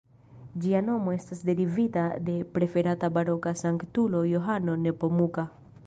Ĝia 0.61 0.79
nomo 0.85 1.11
estas 1.17 1.43
derivita 1.49 2.05
de 2.31 2.39
preferata 2.57 3.13
baroka 3.19 3.55
sanktulo 3.63 4.25
Johano 4.35 4.81
Nepomuka. 4.89 5.47